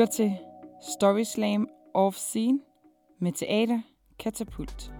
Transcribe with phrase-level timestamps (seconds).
[0.00, 0.36] lytter til
[0.82, 2.58] Story Slam Off Scene
[3.18, 3.80] med Teater
[4.18, 4.92] Katapult.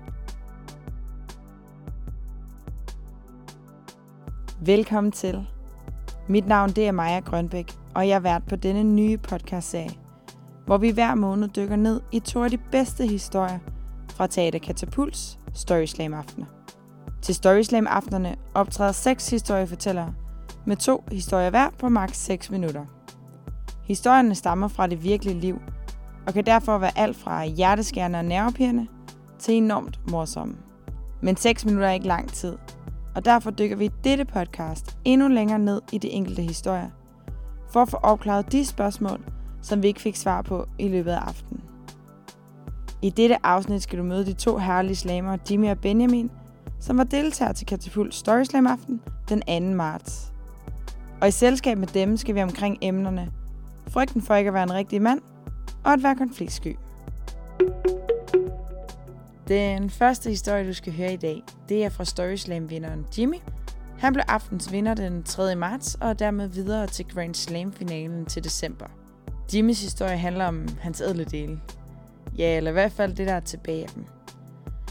[4.61, 5.47] Velkommen til.
[6.29, 9.91] Mit navn det er Maja Grønbæk, og jeg er vært på denne nye podcastserie,
[10.67, 13.59] hvor vi hver måned dykker ned i to af de bedste historier
[14.09, 16.47] fra Teater Katapults Story Slam aftener.
[17.23, 20.15] Til Story Slam aftenerne optræder seks historiefortællere
[20.67, 23.00] med to historier hver på maks 6 minutter.
[23.85, 25.61] Historierne stammer fra det virkelige liv,
[26.27, 28.87] og kan derfor være alt fra hjerteskærende og nervepirrende
[29.39, 30.55] til enormt morsomme.
[31.23, 32.57] Men 6 minutter er ikke lang tid,
[33.15, 36.91] og derfor dykker vi i dette podcast endnu længere ned i de enkelte historier,
[37.73, 39.21] for at få opklaret de spørgsmål,
[39.63, 41.63] som vi ikke fik svar på i løbet af aftenen.
[43.03, 46.31] I dette afsnit skal du møde de to herlige slammer, Jimmy og Benjamin,
[46.81, 49.77] som var deltagere til Katapult Story Slam aften den 2.
[49.77, 50.33] marts.
[51.21, 53.31] Og i selskab med dem skal vi omkring emnerne
[53.91, 55.21] frygten for ikke at være en rigtig mand,
[55.85, 56.77] og at være konfliktsky.
[59.49, 63.37] Den første historie, du skal høre i dag, det er fra Storyslam-vinderen Jimmy.
[63.99, 65.57] Han blev aftens vinder den 3.
[65.57, 68.87] marts, og dermed videre til Grand Slam-finalen til december.
[69.55, 71.61] Jimmys historie handler om hans ædle dele.
[72.39, 74.05] Ja, eller i hvert fald det, der er tilbage af dem.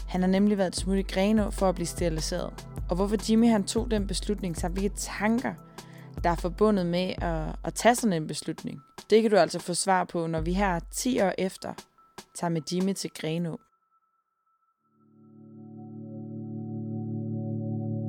[0.06, 2.66] Han har nemlig været smut i Grenå for at blive steriliseret.
[2.88, 5.54] Og hvorfor Jimmy han tog den beslutning, samt hvilke tanker,
[6.24, 8.80] der er forbundet med at, at tage sådan en beslutning.
[9.10, 11.72] Det kan du altså få svar på, når vi her 10 år efter
[12.38, 13.58] tager med Jimmy til Grenå.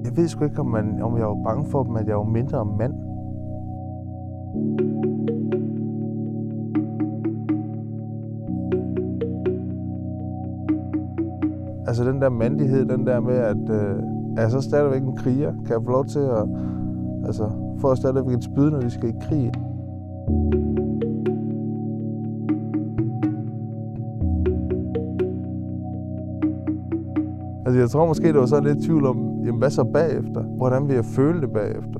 [0.03, 2.23] Jeg ved sgu ikke, om, man, om jeg var bange for dem, at jeg var
[2.23, 2.93] mindre mand.
[11.87, 14.03] Altså den der mandighed, den der med, at øh,
[14.37, 15.51] er jeg så stadigvæk en kriger?
[15.51, 16.47] Kan jeg få lov til at
[17.31, 17.49] altså,
[18.13, 19.51] det vi kan spyd, når vi skal i krig?
[27.65, 30.41] Altså jeg tror måske, det var så lidt tvivl om, jamen hvad så bagefter?
[30.41, 31.99] Hvordan vil jeg føle det bagefter?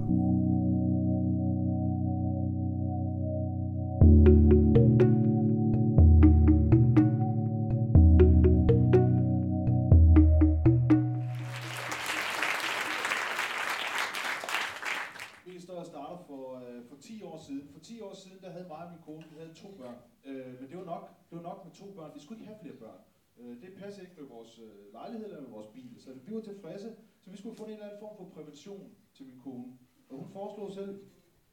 [24.42, 25.96] Vores øh, lejlighed eller med vores bil.
[25.98, 29.26] Så vi var tilfredse, så vi skulle få en eller anden form for prævention til
[29.26, 29.78] min kone.
[30.10, 31.00] Og hun foreslog selv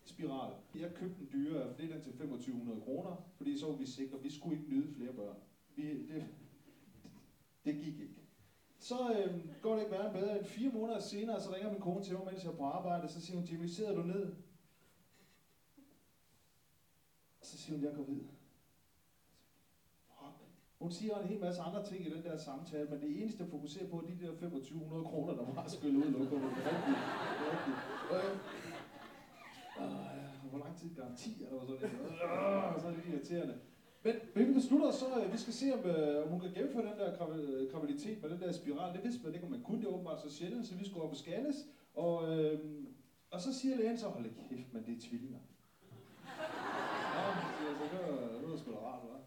[0.04, 0.53] spiral.
[0.75, 4.22] Jeg købte den dyre, det er den til 2500 kroner, fordi så var vi sikre,
[4.22, 5.37] vi skulle ikke nyde flere børn.
[5.77, 6.27] Vi, det,
[7.65, 8.15] det gik ikke.
[8.78, 12.04] Så øh, går det ikke værre bedre end fire måneder senere, så ringer min kone
[12.04, 14.34] til mig, mens jeg er på arbejde, så siger hun, Jimmy, sidder du ned?
[17.43, 18.28] Så siger hun, jeg går videre.
[20.83, 23.50] Hun siger en hel masse andre ting i den der samtale, men det eneste, jeg
[23.50, 26.11] fokuserer på, er de der 2500 kroner, der bare skyllet ud.
[26.11, 26.21] i er
[26.72, 26.99] rigtigt.
[27.53, 27.78] Rigtigt.
[28.15, 28.33] Øh,
[29.83, 31.61] øh, hvor lang tid garanti er der?
[31.66, 32.75] Sådan noget.
[32.75, 33.56] Øh, så er det irriterende.
[34.05, 36.87] Men, men vi beslutter så, at vi skal se, om, øh, om hun kan gennemføre
[36.91, 37.16] den der
[37.72, 38.95] graviditet med den der spiral.
[38.95, 39.81] Det vidste man ikke, om man kunne.
[39.81, 41.56] Det åbenbart så sjældent, så vi skulle op og scannes.
[41.95, 42.59] Og, øh,
[43.31, 45.39] og så siger lægen så, hold kæft, men det er tvillinger.
[47.16, 47.25] Ja,
[47.59, 49.18] siger jeg så, det var, det var sgu da rart, hva'?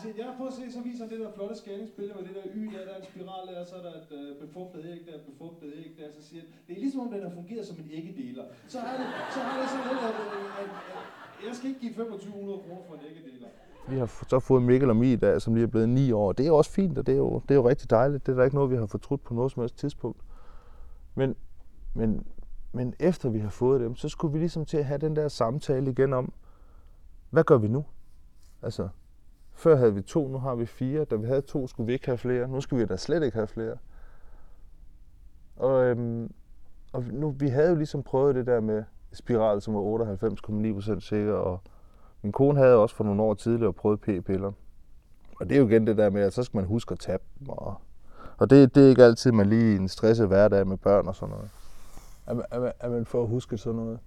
[0.00, 2.34] Siger jeg, ja, prøv at se, så viser han det der flotte skæringsbillede med det
[2.38, 4.80] der y, der, der er en spiral der, og så er der et øh, befugtet
[4.92, 7.32] æg der, et befugtet æg der, så siger han, det er ligesom om den har
[7.40, 8.44] fungeret som en æggedeler.
[8.72, 11.80] Så har det, så har det sådan lidt, at, øh, at, at, jeg skal ikke
[11.84, 13.48] give 2500 kroner for en æggedeler.
[13.88, 16.32] Vi har så fået Mikkel og Mie i dag, som lige er blevet 9 år.
[16.32, 18.26] Det er jo også fint, og det er jo, det er jo rigtig dejligt.
[18.26, 20.20] Det er der ikke noget, vi har fortrudt på noget som helst tidspunkt.
[21.14, 21.34] Men,
[21.94, 22.26] men,
[22.72, 25.28] men efter vi har fået dem, så skulle vi ligesom til at have den der
[25.28, 26.32] samtale igen om,
[27.30, 27.84] hvad gør vi nu?
[28.62, 28.88] Altså,
[29.56, 31.04] før havde vi to, nu har vi fire.
[31.04, 32.48] Da vi havde to, skulle vi ikke have flere.
[32.48, 33.76] Nu skal vi da slet ikke have flere.
[35.56, 36.32] Og, øhm,
[36.92, 41.32] og nu, vi havde jo ligesom prøvet det der med spiral, som var 98,9% sikker,
[41.34, 41.60] og
[42.22, 44.52] min kone havde også for nogle år tidligere prøvet p-piller.
[45.40, 47.18] Og det er jo igen det der med, at så skal man huske at tage
[47.38, 47.48] dem.
[47.48, 47.74] Og,
[48.38, 51.34] og det, det er ikke altid, man lige en stresset hverdag med børn og sådan
[51.34, 51.50] noget.
[52.26, 53.98] At, man- er man- er man får huske sådan noget.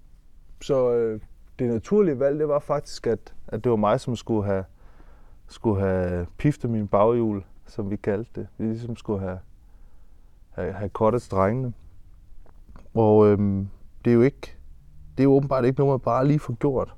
[0.61, 1.21] Så øh,
[1.59, 4.63] det naturlige valg, det var faktisk, at, at det var mig, som skulle have,
[5.49, 8.47] skulle have piftet min baghjul, som vi kaldte det.
[8.57, 9.39] Vi ligesom skulle have,
[10.49, 11.73] have, have kottet strengene.
[12.93, 13.69] Og øhm,
[14.05, 14.57] det er jo ikke,
[15.17, 16.95] det er jo åbenbart ikke noget, man bare lige får gjort.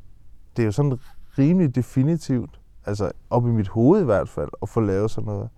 [0.55, 0.99] Det er jo sådan
[1.37, 5.49] rimelig definitivt, altså op i mit hoved i hvert fald, at få lavet sådan noget.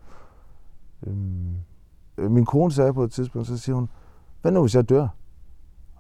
[1.07, 1.55] Øhm,
[2.17, 3.89] min kone sagde på et tidspunkt, så siger hun,
[4.41, 5.07] hvad nu hvis jeg dør,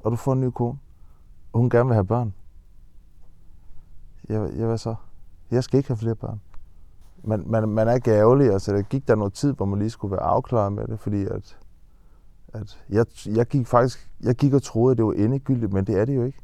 [0.03, 0.77] og du får en ny kone,
[1.53, 2.33] og hun gerne vil have børn?
[4.29, 4.95] Jeg, jeg hvad så?
[5.51, 6.41] Jeg skal ikke have flere børn.
[7.23, 8.51] Man, man, man er gavelig.
[8.51, 11.25] Altså, der gik der noget tid, hvor man lige skulle være afklaret med det, fordi
[11.25, 11.57] at,
[12.53, 15.99] at jeg, jeg gik faktisk jeg gik og troede, at det var endegyldigt, men det
[15.99, 16.39] er det jo ikke.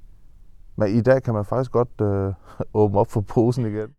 [0.76, 2.34] Men i dag kan man faktisk godt øh,
[2.82, 3.96] åbne op for posen igen.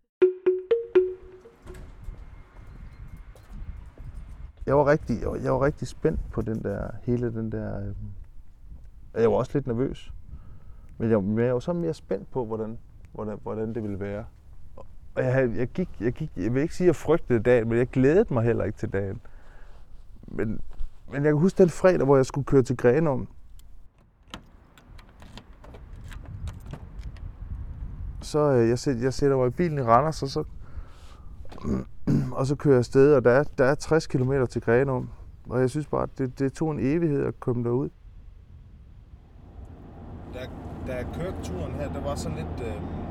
[4.65, 7.79] Jeg var rigtig, jeg var, jeg var rigtig spændt på den der, hele den der...
[7.79, 7.95] Øh,
[9.21, 10.13] jeg var også lidt nervøs.
[10.97, 12.77] Men jeg, men jeg var så mere spændt på, hvordan,
[13.13, 14.25] hvordan, hvordan det ville være.
[15.15, 17.77] Og jeg, jeg, gik, jeg, gik, jeg vil ikke sige, at jeg frygtede dagen, men
[17.77, 19.21] jeg glædede mig heller ikke til dagen.
[20.27, 20.61] Men,
[21.11, 23.27] men jeg kan huske den fredag, hvor jeg skulle køre til Grenum.
[28.21, 30.43] Så øh, jeg, sæt, jeg sætter mig i bilen i Randers, og så,
[32.37, 35.09] og så kører jeg afsted, og der er, der er 60 km til Grenum.
[35.49, 37.89] Og jeg synes bare, at det, det tog en evighed at komme derud.
[40.33, 40.39] Da,
[40.87, 42.67] da jeg kørte turen her, det var sådan lidt...
[42.67, 43.10] Øh,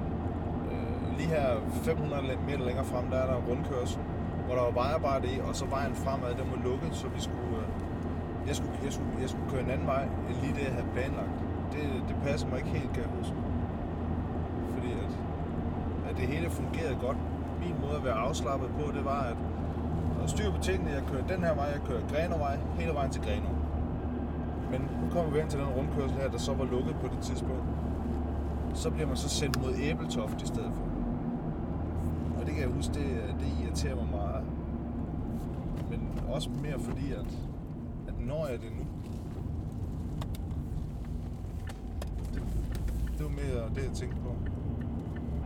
[1.21, 4.01] lige her 500 meter længere frem, der er der en rundkørsel,
[4.47, 7.57] hvor der var vejarbejde i, og så vejen fremad, den var lukket, så vi skulle,
[7.63, 7.69] øh,
[8.49, 10.91] jeg, skulle, jeg, skulle, jeg skulle køre en anden vej, end lige det, jeg havde
[10.97, 11.35] planlagt.
[11.73, 13.37] Det, det passer mig ikke helt, kan jeg huske.
[14.75, 15.13] Fordi at,
[16.09, 17.19] at det hele fungerede godt.
[17.65, 19.39] Min måde at være afslappet på, det var, at
[20.21, 20.91] der styr på tingene.
[20.99, 23.57] Jeg kørte den her vej, jeg kørte Grenovej, hele vejen til Grenov.
[24.73, 27.21] Men nu kommer vi hen til den rundkørsel her, der så var lukket på det
[27.29, 27.65] tidspunkt.
[28.75, 30.90] Så bliver man så sendt mod Æbeltoft i stedet for.
[32.61, 34.45] Det kan jeg huske, det, det irriterer mig meget.
[35.91, 37.27] Men også mere fordi, at,
[38.09, 38.85] at når jeg det nu,
[42.35, 42.43] det,
[43.17, 44.33] det var mere det, jeg tænkte på.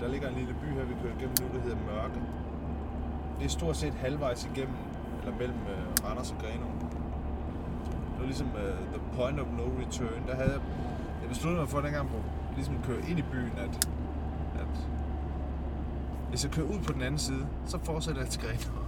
[0.01, 2.21] Der ligger en lille by her, vi kører igennem nu, der hedder Mørke.
[3.39, 4.77] Det er stort set halvvejs igennem,
[5.21, 6.75] eller mellem uh, Randers og Grenaa.
[8.11, 10.21] Det var ligesom uh, the point of no return.
[10.29, 10.61] Der havde jeg,
[11.23, 12.17] jeg besluttede mig for dengang på
[12.55, 13.89] ligesom køre ind i byen, at
[16.35, 18.85] hvis jeg kører ud på den anden side, så fortsætter jeg til Grenaa.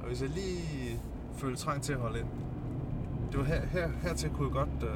[0.00, 1.00] Og hvis jeg lige
[1.36, 2.26] føler trang til at holde ind,
[3.30, 4.88] det var her, her, hertil kunne jeg godt, uh,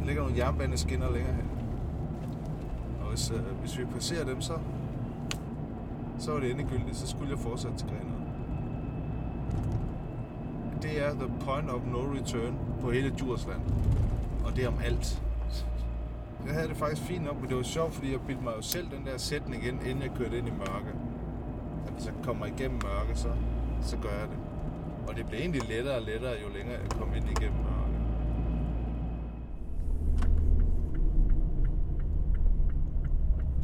[0.00, 1.44] der ligger nogle jernbaneskinner længere hen.
[3.02, 4.58] Og hvis, uh, hvis vi passerer dem, så,
[6.18, 8.20] så var det endegyldigt, så skulle jeg fortsætte til Grenaa.
[10.82, 13.60] Det er the point of no return på hele Djursland.
[14.44, 15.22] Og det er om alt.
[16.46, 18.62] Jeg havde det faktisk fint nok, men det var sjovt, fordi jeg bildte mig jo
[18.62, 20.92] selv den der sætning ind, inden jeg kørte ind i mørke.
[21.86, 23.28] At hvis jeg kommer igennem mørke, så,
[23.80, 24.38] så gør jeg det.
[25.08, 27.82] Og det blev egentlig lettere og lettere, jo længere jeg kom ind igennem mørke.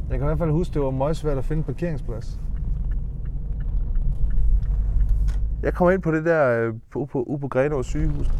[0.09, 2.39] Jeg kan i hvert fald huske, det var meget svært at finde en parkeringsplads.
[5.63, 8.31] Jeg kom ind på det der øh, ude på, ude på Grenaa sygehus.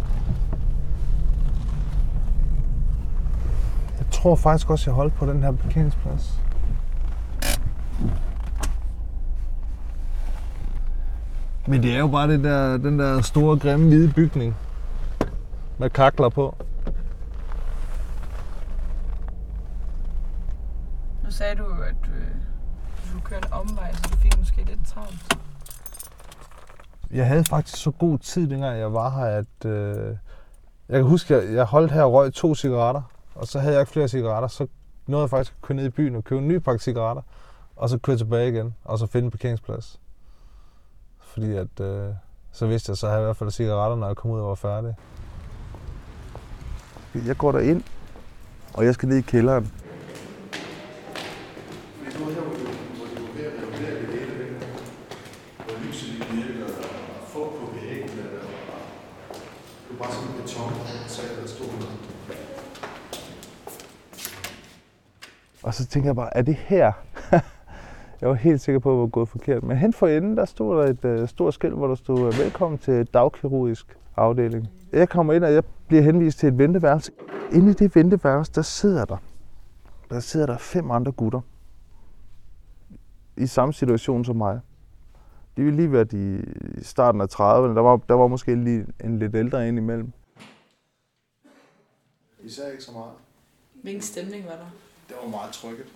[4.21, 6.41] Tror faktisk også, jeg holdt på den her parkeringsplads.
[11.67, 14.55] Men det er jo bare det der, den der store, grimme, hvide bygning.
[15.77, 16.55] Med kakler på.
[21.23, 22.27] Nu sagde du, at øh,
[22.97, 25.37] du skulle køre en omvej, så du fik måske lidt travlt.
[27.11, 30.15] Jeg havde faktisk så god tid, dengang jeg var her, at øh,
[30.89, 33.01] jeg kan huske, at jeg, jeg holdt her og røg to cigaretter,
[33.39, 34.67] og så havde jeg ikke flere cigaretter, så
[35.07, 37.21] nåede jeg faktisk at køre ned i byen og købe en ny pakke cigaretter,
[37.75, 39.99] og så køre tilbage igen, og så finde en parkeringsplads.
[41.19, 42.09] Fordi at, øh,
[42.51, 44.47] så vidste jeg, så havde jeg i hvert fald cigaretter, når jeg kom ud og
[44.47, 44.95] var færdig.
[47.25, 47.83] Jeg går der ind,
[48.73, 49.73] og jeg skal ned i kælderen.
[65.69, 66.91] Og så tænker jeg bare, er det her?
[68.21, 69.63] jeg var helt sikker på, at jeg var gået forkert.
[69.63, 72.77] Men hen for enden, der stod der et uh, stort skilt, hvor der stod, velkommen
[72.77, 74.67] til dagkirurgisk afdeling.
[74.91, 77.11] Jeg kommer ind, og jeg bliver henvist til et venteværelse.
[77.51, 79.17] Inde i det venteværelse, der sidder der,
[80.09, 81.41] der sidder der fem andre gutter.
[83.37, 84.59] I samme situation som mig.
[85.57, 86.41] De ville lige været i
[86.81, 87.75] starten af 30'erne.
[87.75, 90.11] Der var, der var måske lige en lidt ældre ind imellem.
[92.43, 93.11] Vi sagde ikke så meget.
[93.83, 94.88] Hvilken stemning var der?
[95.09, 95.87] Det var meget trykket.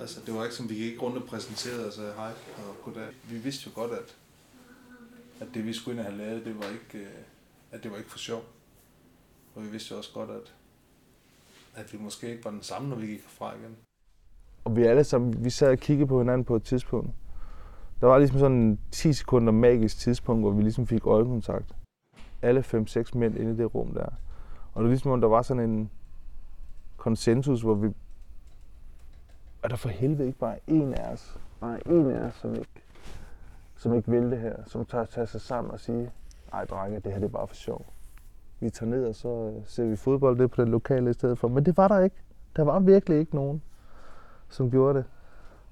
[0.00, 3.08] Altså, det var ikke som, vi gik rundt og præsenterede og sagde hej og goddag.
[3.30, 4.16] Vi vidste jo godt, at,
[5.40, 7.12] at det vi skulle ind og have lavet, det var ikke, øh,
[7.72, 8.42] at det var ikke for sjov.
[9.54, 10.54] Og vi vidste jo også godt, at,
[11.74, 13.76] at vi måske ikke var den samme, når vi gik fra igen.
[14.64, 17.10] Og vi alle sammen, vi sad og kiggede på hinanden på et tidspunkt.
[18.00, 21.76] Der var ligesom sådan en 10 sekunder magisk tidspunkt, hvor vi ligesom fik øjenkontakt.
[22.42, 24.06] Alle 5-6 mænd inde i det rum der.
[24.74, 25.90] Og det var ligesom, om der var sådan en
[27.06, 27.88] konsensus, hvor vi
[29.62, 32.82] er der for helvede ikke bare en af os, bare en af os, som ikke,
[33.76, 36.10] som ikke vil det her, som tager tage sig sammen og sige,
[36.52, 37.86] ej drenge, det her det er bare for sjov.
[38.60, 41.38] Vi tager ned, og så øh, ser vi fodbold det på det lokale i stedet
[41.38, 41.48] for.
[41.48, 42.16] Men det var der ikke.
[42.56, 43.62] Der var virkelig ikke nogen,
[44.48, 45.04] som gjorde det.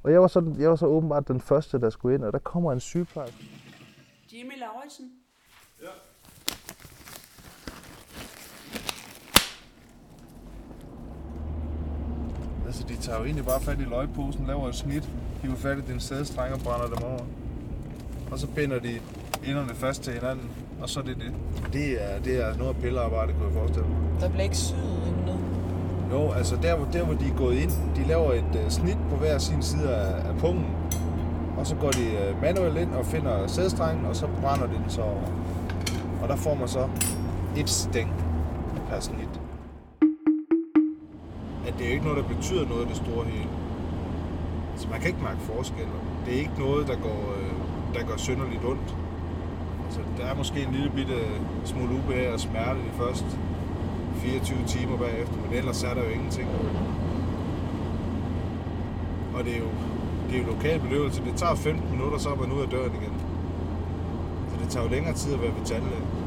[0.02, 2.38] Og jeg var så, jeg var så åbenbart den første, der skulle ind, og der
[2.38, 3.44] kommer en sygeplejerske.
[4.32, 5.23] Jimmy Lauritsen.
[12.74, 15.08] Altså, de tager jo egentlig bare fat i løgposen, laver et snit,
[15.42, 17.18] hiver fat i din sædestreng og brænder dem over.
[18.30, 18.92] Og så binder de
[19.46, 20.48] enderne fast til hinanden,
[20.82, 21.32] og så er det det.
[21.72, 23.96] Det er, det er noget pillearbejde, kunne jeg forestille mig.
[24.20, 25.32] Der bliver ikke syet endnu.
[26.12, 28.98] Jo, altså der, hvor- der hvor de er gået ind, de laver et uh, snit
[29.10, 30.66] på hver sin side af, af pungen.
[31.58, 32.04] Og så går de
[32.34, 35.22] uh, manuelt ind og finder sædstrengen, og så brænder de den så over.
[36.22, 36.88] Og der får man så
[37.56, 38.12] et stæng
[38.90, 39.23] per snit.
[41.74, 43.48] At det er ikke noget, der betyder noget i det store hele.
[44.76, 45.86] Så man kan ikke mærke forskel.
[46.26, 47.52] Det er ikke noget, der går, øh,
[47.94, 48.96] der går synderligt ondt.
[49.84, 51.18] Altså, der er måske en lille bitte
[51.64, 53.26] smule ubehag og smerte de første
[54.14, 56.48] 24 timer bagefter, men ellers er der jo ingenting.
[59.34, 59.70] Og det er jo,
[60.30, 61.24] det er jo lokal beløvelse.
[61.24, 63.14] Det tager 15 minutter, så er man ude af døren igen.
[64.50, 66.24] Så det tager jo længere tid at være ved tandlægen.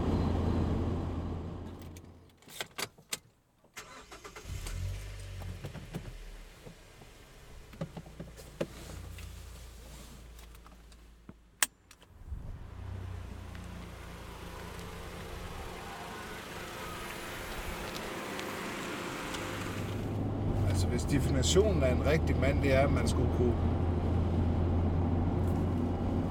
[20.69, 21.03] Altså hvis
[21.47, 23.53] definitionen af en rigtig mand, det er, at man skulle kunne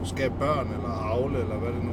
[0.04, 1.90] skabe børn, eller avle, eller hvad det nu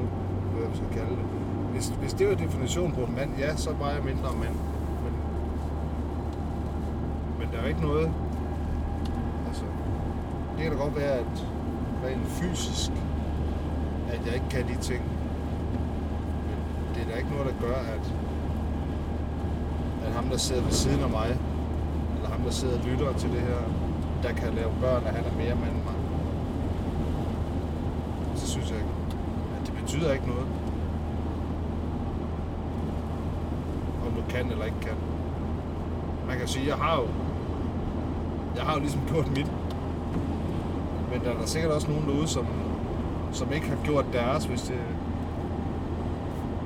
[0.57, 1.25] hvad vi skal kalde det.
[1.71, 4.55] Hvis, hvis det var definitionen på en mand, ja, så var jeg mindre mand.
[5.03, 5.13] Men,
[7.39, 8.11] men der er jo ikke noget...
[9.47, 9.63] Altså,
[10.55, 11.47] det kan da godt være, at
[12.05, 12.91] rent fysisk,
[14.13, 15.03] at jeg ikke kan de ting.
[16.47, 18.13] Men det er da ikke noget, der gør, at,
[20.05, 21.37] at ham, der sidder ved siden af mig,
[22.23, 23.57] eller ham, der sidder og lytter til det her,
[24.23, 25.93] der kan lave børn, at han er mere mand end mig.
[28.35, 28.79] Så synes jeg,
[29.59, 30.47] at det betyder ikke noget.
[34.05, 34.95] Om du kan eller ikke kan.
[36.27, 37.07] Man kan sige, jeg har jo,
[38.55, 39.51] jeg har jo ligesom gjort mit.
[41.11, 42.47] Men der er der sikkert også nogen derude, som,
[43.31, 44.79] som ikke har gjort deres, hvis det,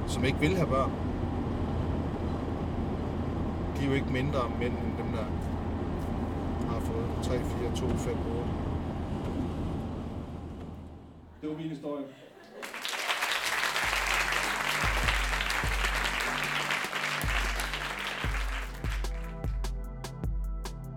[0.07, 1.06] som ikke vil have børn.
[3.77, 5.25] De er jo ikke mindre mænd end dem, der
[6.69, 8.49] har fået 3, 4, 2, 5, 8.
[11.41, 12.05] Det var min historie.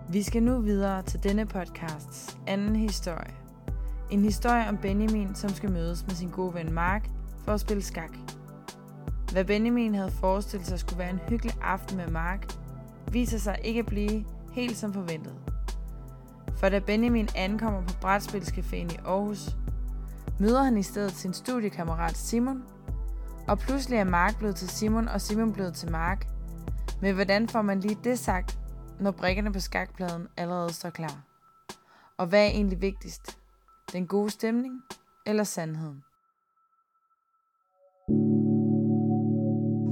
[0.09, 3.33] Vi skal nu videre til denne podcasts anden historie.
[4.09, 7.09] En historie om Benjamin, som skal mødes med sin gode ven Mark
[7.45, 8.11] for at spille skak.
[9.31, 12.60] Hvad Benjamin havde forestillet sig skulle være en hyggelig aften med Mark,
[13.11, 15.35] viser sig ikke at blive helt som forventet.
[16.55, 19.49] For da Benjamin ankommer på Brætspilscaféen i Aarhus,
[20.39, 22.63] møder han i stedet sin studiekammerat Simon,
[23.47, 26.27] og pludselig er Mark blevet til Simon, og Simon blevet til Mark.
[27.01, 28.59] Men hvordan får man lige det sagt,
[28.99, 31.23] når brikkerne på skakpladen allerede står klar?
[32.17, 33.37] Og hvad er egentlig vigtigst?
[33.93, 34.73] Den gode stemning
[35.25, 36.03] eller sandheden?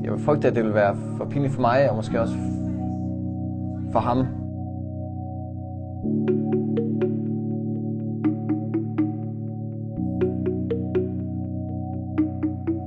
[0.03, 2.58] Jeg vil frygte, at det vil være for pinligt for mig, og måske også
[3.91, 4.17] for ham.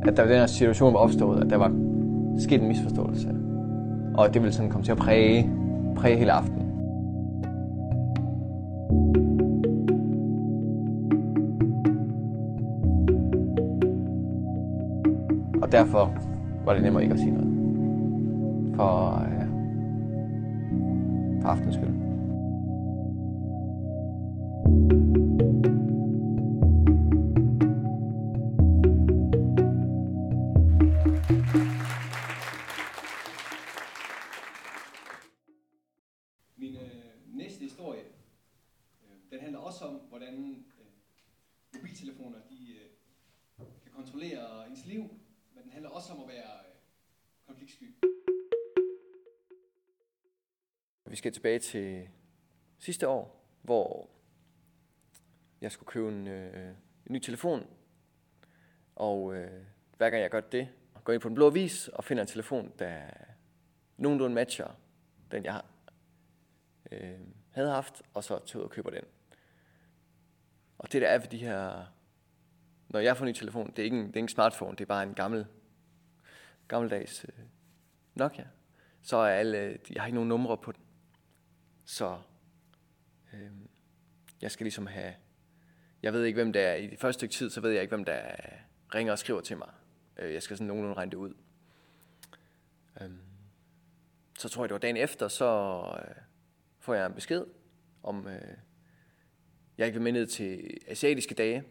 [0.06, 1.72] At der den her situation var opstået, at der var
[2.38, 3.28] sket en misforståelse.
[4.14, 5.50] Og det ville sådan komme til at præge,
[5.96, 6.62] præge hele aftenen.
[15.62, 16.12] Og derfor
[16.64, 17.48] var det nemmere ikke at sige noget.
[18.76, 19.31] For, øh,
[21.42, 22.01] for aftens skyld.
[51.22, 52.08] Skal tilbage til
[52.78, 54.10] sidste år, hvor
[55.60, 56.68] jeg skulle købe en, øh,
[57.06, 57.66] en ny telefon.
[58.96, 59.62] Og øh,
[59.96, 60.68] hver gang jeg gør det,
[61.04, 63.02] går ind på den blå vis og finder en telefon, der
[63.96, 64.78] nogenlunde matcher
[65.30, 65.62] den, jeg.
[66.92, 69.04] Øh, havde haft, og så tog ud og køber den.
[70.78, 71.84] Og det der er ved de her...
[72.88, 74.76] Når jeg får en ny telefon, det er ikke en, det er ikke en smartphone,
[74.76, 75.46] det er bare en gammel,
[76.68, 77.44] gammeldags øh,
[78.14, 78.46] Nokia.
[79.02, 79.78] Så er alle...
[79.90, 80.82] Jeg har ikke nogen numre på den.
[81.84, 82.18] Så
[83.32, 83.50] øh,
[84.40, 85.14] jeg skal ligesom have...
[86.02, 86.74] Jeg ved ikke, hvem der er.
[86.74, 88.20] I det første stykke tid, så ved jeg ikke, hvem der
[88.94, 89.70] ringer og skriver til mig.
[90.16, 91.34] Øh, jeg skal sådan nogenlunde regne det ud.
[93.00, 93.10] Øh,
[94.38, 96.14] så tror jeg, det var dagen efter, så øh,
[96.78, 97.44] får jeg en besked
[98.02, 98.56] om, øh,
[99.78, 101.64] jeg ikke vil med ned til asiatiske dage.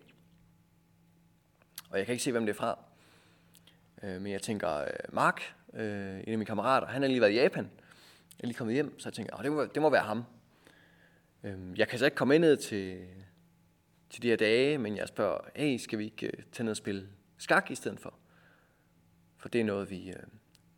[1.89, 2.79] Og jeg kan ikke se, hvem det er fra.
[4.03, 7.31] Øh, men jeg tænker, øh, Mark, øh, en af mine kammerater, han har lige været
[7.31, 7.71] i Japan.
[8.37, 10.23] Jeg er lige kommet hjem, så jeg tænker, oh, det, må, det må være ham.
[11.43, 13.07] Øhm, jeg kan så ikke komme ned til,
[14.09, 16.77] til de her dage, men jeg spørger, hey, skal vi ikke øh, tage ned og
[16.77, 18.13] spille skak i stedet for?
[19.37, 20.23] For det er noget, vi, øh,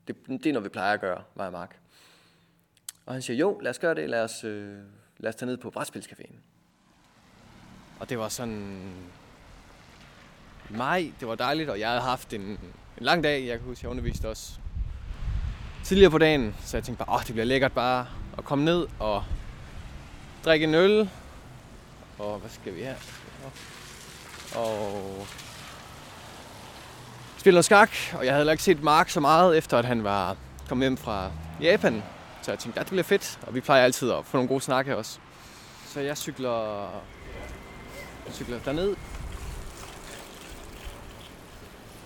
[0.08, 1.80] det, det er noget, vi plejer at gøre, mig og Mark.
[3.06, 4.78] Og han siger, jo, lad os gøre det, lad os, øh,
[5.18, 6.36] lad os tage ned på Brætspilscaféen.
[8.00, 8.94] Og det var sådan...
[10.70, 12.60] Maj, det var dejligt, og jeg havde haft en, en
[12.98, 13.46] lang dag.
[13.46, 14.60] Jeg kan huske, jeg underviste også
[15.84, 16.56] tidligere på dagen.
[16.66, 19.24] Så jeg tænkte bare, åh, det bliver lækkert bare at komme ned og
[20.46, 21.10] drikke en øl.
[22.20, 22.96] Og hvad skal vi her?
[24.56, 25.28] Og
[27.38, 27.90] spille noget skak.
[28.14, 30.38] Og jeg havde ikke set Mark så meget, efter at han var
[30.70, 32.04] kommet hjem fra Japan.
[32.42, 33.40] Så jeg tænkte, ja, det bliver fedt.
[33.48, 35.20] Og vi plejer altid at få nogle gode snakke også.
[35.88, 36.82] Så jeg cykler
[38.26, 38.96] jeg cykler derned.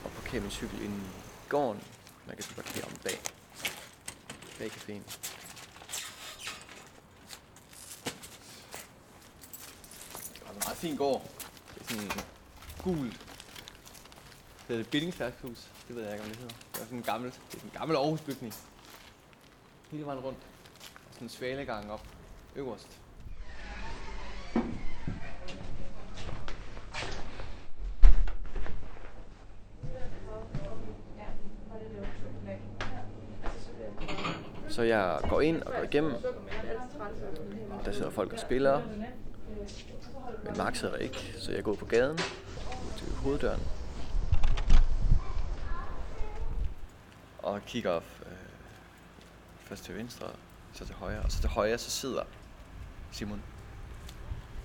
[0.03, 1.81] Og parkerer min cykel ind i gården.
[2.27, 3.37] Man kan så parkere om dagen.
[4.57, 5.03] Bag caféen.
[10.33, 11.29] Det var en meget fin gård.
[11.73, 12.11] Det er sådan
[12.83, 13.25] gult.
[14.67, 15.67] Det er et bindingsværkshus.
[15.87, 16.55] Det ved jeg ikke, om det hedder.
[16.73, 18.53] Det er sådan en gammel, det er sådan en gammel Aarhus bygning.
[19.91, 20.39] Hele vejen rundt.
[21.07, 22.07] Og sådan en svalegang op
[22.55, 22.87] øverst.
[34.77, 36.13] Så jeg går ind og går igennem.
[37.85, 38.81] Der sidder folk og spiller.
[40.44, 42.18] Men Mark sidder der ikke, så jeg går på gaden.
[42.18, 43.61] går til hoveddøren.
[47.40, 48.03] Og kigger op.
[48.25, 48.31] Øh,
[49.59, 50.27] først til venstre,
[50.74, 51.22] så til højre.
[51.22, 52.24] Og så til højre, så sidder
[53.11, 53.42] Simon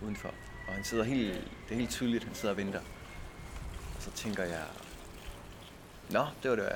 [0.03, 0.31] udenfor.
[0.69, 1.35] Og han sidder helt,
[1.69, 2.81] det er helt tydeligt, han sidder og venter.
[3.97, 4.65] Og så tænker jeg,
[6.11, 6.75] Nå, det var da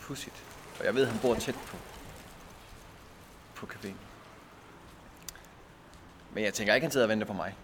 [0.00, 0.44] pudsigt.
[0.78, 1.76] Og jeg ved, at han bor tæt på,
[3.60, 3.96] på caféen.
[6.32, 7.56] Men jeg tænker ikke, han sidder og venter på mig.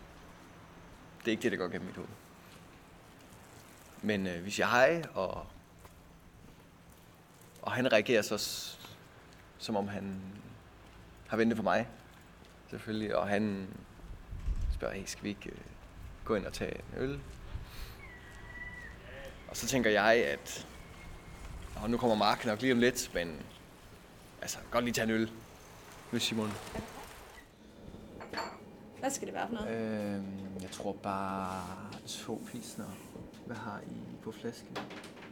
[1.18, 2.09] Det er ikke det, der går gennem mit hoved.
[4.02, 5.46] Men øh, vi siger hej, og,
[7.62, 8.38] og han reagerer så,
[9.59, 10.20] som om han
[11.26, 11.88] har ventet på mig.
[12.70, 13.16] Selvfølgelig.
[13.16, 13.68] Og han
[14.74, 15.59] spørger, hey, skal vi ikke øh,
[16.24, 17.20] gå ind og tage en øl?
[19.48, 20.66] Og så tænker jeg, at
[21.82, 23.37] og nu kommer Mark nok lige om lidt, men
[24.42, 25.30] altså, godt lige tage en øl
[26.12, 26.50] med Simon.
[29.00, 30.14] Hvad skal det være for noget?
[30.16, 31.62] Øhm, jeg tror bare
[32.06, 32.84] to pilsner.
[33.46, 34.76] Hvad har I på flasken?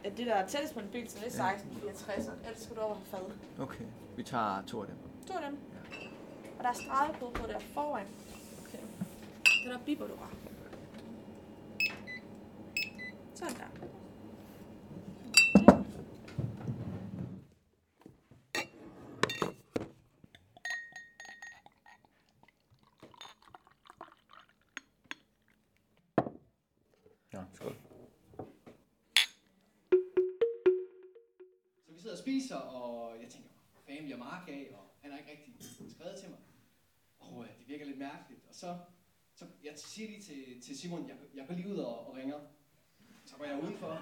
[0.03, 2.81] Ja, det der er tættest på en bil, så det er 1664, ellers skal du
[2.81, 3.63] over have fad.
[3.63, 3.85] Okay,
[4.15, 4.95] vi tager to af dem.
[5.27, 5.57] To af dem.
[6.57, 8.05] Og der er stregekode på der foran.
[8.67, 8.83] Okay.
[9.63, 10.29] Den der biber du bare.
[32.15, 34.67] Og spiser, og jeg tænker, hvad fanden bliver Mark af?
[34.73, 35.55] Og han har ikke rigtig
[35.91, 36.39] skrevet til mig.
[37.19, 38.41] Og øh, det virker lidt mærkeligt.
[38.49, 38.77] Og så,
[39.35, 42.39] så jeg siger lige til, til Simon, jeg, jeg går lige ud og, og ringer.
[43.25, 44.01] Så går jeg udenfor.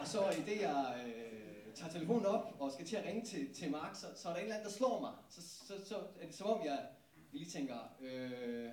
[0.00, 3.54] Og så i det, jeg øh, tager telefonen op og skal til at ringe til,
[3.54, 5.12] til Mark, så, så er der en eller anden, der slår mig.
[5.28, 6.88] Så, så, så er det som om, jeg
[7.32, 8.70] lige tænker, øh,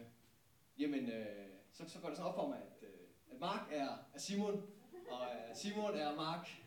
[0.80, 3.89] jamen, øh, så, så går det sådan op for mig, at, øh, at Mark er,
[4.13, 4.70] er Simon,
[5.12, 6.61] og øh, Simon er Mark.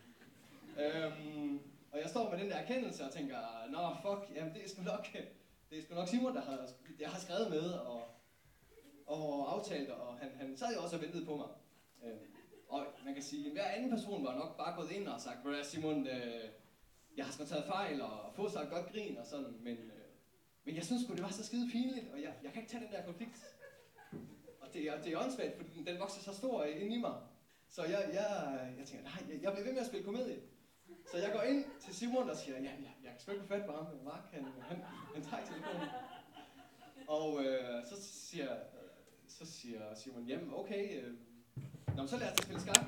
[0.79, 1.59] Øhm,
[1.91, 3.37] og jeg står med den der erkendelse og tænker,
[3.69, 5.07] nå fuck, jamen det er sgu nok,
[5.69, 8.03] det er sgu nok Simon, der har, jeg har skrevet med og,
[9.05, 11.47] og aftalt, og han, han sad jo også og ventede på mig.
[12.03, 12.19] Øhm,
[12.67, 15.45] og man kan sige, at hver anden person var nok bare gået ind og sagt,
[15.45, 16.49] "Ved Simon, øh,
[17.17, 20.05] jeg har sgu taget fejl og fået sig et godt grin og sådan, men, øh,
[20.63, 22.83] men jeg synes sgu, det var så skide pinligt, og jeg, jeg kan ikke tage
[22.85, 23.55] den der konflikt.
[24.61, 27.13] Og det og det er åndssvagt, fordi den, den vokser så stor inde i mig.
[27.69, 28.29] Så jeg, jeg,
[28.77, 30.39] jeg tænker, nej, jeg, jeg bliver ved med at spille komedie.
[31.11, 33.47] Så jeg går ind til Simon og siger, ja, jeg, jeg kan sgu ikke få
[33.47, 34.77] fat på ham, men Mark, han, han,
[35.13, 35.87] han tager telefonen.
[37.07, 38.57] Og øh, så, siger,
[39.27, 41.13] så siger Simon, jamen okay, øh,
[41.95, 42.85] Nå, så lad os spille skak.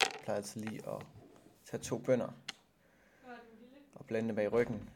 [0.00, 1.06] Jeg plejer altid lige at
[1.64, 2.28] tage to bønder
[3.94, 4.90] og blande dem bag ryggen.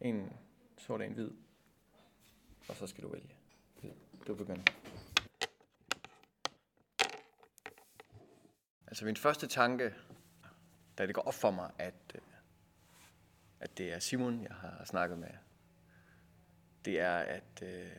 [0.00, 0.32] En
[0.78, 1.30] sort og en hvid.
[2.68, 3.36] Og så skal du vælge.
[4.26, 4.62] Du begynder.
[8.86, 9.94] Altså min første tanke,
[10.98, 12.20] da det går op for mig, at, øh,
[13.60, 15.30] at det er Simon, jeg har snakket med,
[16.84, 17.90] det er, at øh,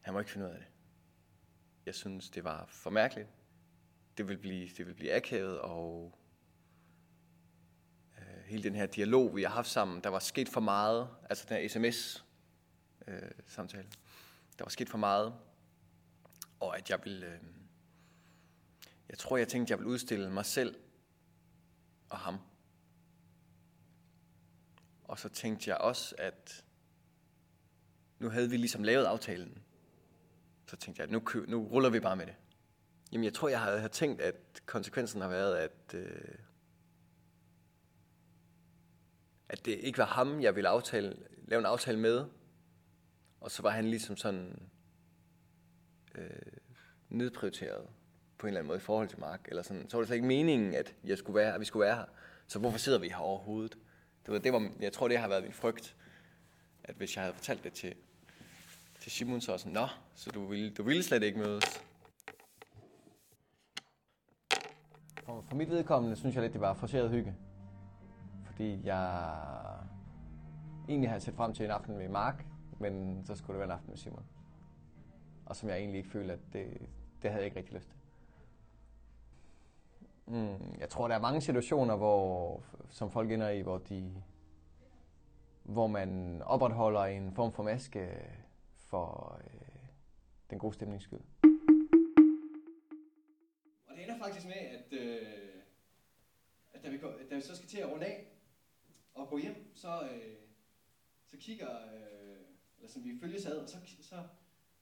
[0.00, 0.66] han må ikke finde ud af det.
[1.86, 3.28] Jeg synes, det var for mærkeligt.
[4.18, 6.18] Det vil blive, det vil blive akavet, og
[8.18, 11.46] øh, hele den her dialog, vi har haft sammen, der var sket for meget, altså
[11.48, 13.92] den her sms-samtale, øh,
[14.58, 15.34] der var sket for meget,
[16.60, 17.40] og at jeg ville, øh,
[19.08, 20.76] jeg tror, jeg tænkte, jeg ville udstille mig selv
[22.08, 22.38] og ham.
[25.04, 26.64] Og så tænkte jeg også, at
[28.18, 29.62] nu havde vi ligesom lavet aftalen.
[30.66, 32.34] Så tænkte jeg, at nu, kø- nu ruller vi bare med det.
[33.12, 36.38] Jamen, jeg tror, jeg havde tænkt, at konsekvensen har været, at, øh,
[39.48, 42.24] at det ikke var ham, jeg ville aftale, lave en aftale med.
[43.40, 44.68] Og så var han ligesom sådan
[46.14, 46.52] øh,
[47.08, 47.88] nedprioriteret
[48.38, 49.40] på en eller anden måde i forhold til Mark.
[49.48, 49.90] Eller sådan.
[49.90, 52.04] Så var det slet ikke meningen, at, jeg skulle være, at vi skulle være her.
[52.46, 53.78] Så hvorfor sidder vi her overhovedet?
[54.26, 55.96] Det var, det var, jeg tror, det har været min frygt,
[56.84, 57.94] at hvis jeg havde fortalt det til,
[59.00, 61.84] til Simon, så var sådan, Nå, så du ville, du ville slet ikke mødes.
[65.24, 67.34] For, for mit vedkommende synes jeg lidt, det var forceret hygge.
[68.46, 69.32] Fordi jeg
[70.88, 72.44] egentlig havde set frem til en aften med Mark,
[72.80, 74.24] men så skulle det være en aften med Simon.
[75.46, 76.88] Og som jeg egentlig ikke følte, at det,
[77.22, 77.95] det havde jeg ikke rigtig lyst til.
[80.28, 84.22] Mm, jeg tror, der er mange situationer, hvor, som folk ender i, hvor, de,
[85.62, 88.08] hvor man opretholder en form for maske
[88.76, 89.88] for øh,
[90.50, 91.20] den gode stemnings skyld.
[93.86, 95.62] Og det ender faktisk med, at, øh,
[96.72, 98.26] at da, vi går, da vi så skal til at runde af
[99.14, 100.36] og gå hjem, så, øh,
[101.26, 102.36] så kigger, øh,
[102.76, 104.22] eller som vi følges ad, og så, så,